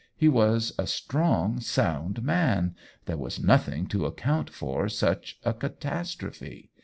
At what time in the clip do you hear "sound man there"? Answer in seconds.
1.59-3.17